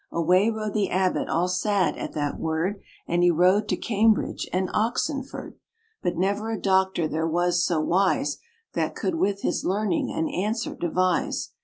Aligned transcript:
RAINBOW 0.11 0.15
GOLD 0.15 0.25
Away 0.25 0.49
rode 0.49 0.73
the 0.73 0.89
abbot 0.89 1.29
all 1.29 1.47
sad 1.47 1.95
at 1.95 2.13
that 2.13 2.39
word, 2.39 2.81
And 3.07 3.21
he 3.21 3.29
rode 3.29 3.67
to 3.67 3.77
Cambridge, 3.77 4.49
and 4.51 4.67
Oxenford; 4.73 5.59
But 6.01 6.17
never 6.17 6.49
a 6.49 6.59
doctor 6.59 7.07
there 7.07 7.27
was 7.27 7.63
so 7.63 7.81
wise, 7.81 8.39
That 8.73 8.95
could 8.95 9.13
with 9.13 9.43
his 9.43 9.63
learning 9.63 10.11
an 10.11 10.27
answer 10.27 10.73
devise. 10.73 11.51